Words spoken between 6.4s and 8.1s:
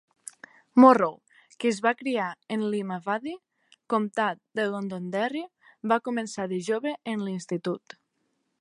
de jove en l'Institut.